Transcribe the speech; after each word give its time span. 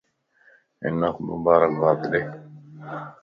ھنک 0.83 1.15
مبارک 1.29 1.71
باد 1.81 1.99
ڏي 2.11 2.21